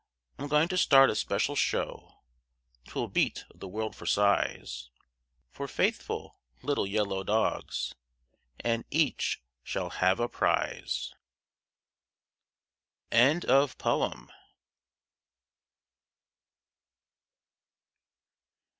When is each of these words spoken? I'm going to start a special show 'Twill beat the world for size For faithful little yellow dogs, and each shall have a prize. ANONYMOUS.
I'm 0.39 0.47
going 0.47 0.67
to 0.69 0.79
start 0.79 1.11
a 1.11 1.15
special 1.15 1.55
show 1.55 2.23
'Twill 2.87 3.07
beat 3.07 3.45
the 3.53 3.67
world 3.67 3.95
for 3.95 4.07
size 4.07 4.89
For 5.51 5.67
faithful 5.67 6.39
little 6.63 6.87
yellow 6.87 7.23
dogs, 7.23 7.93
and 8.59 8.83
each 8.89 9.43
shall 9.63 9.91
have 9.91 10.19
a 10.19 10.27
prize. 10.27 11.13
ANONYMOUS. 13.11 14.31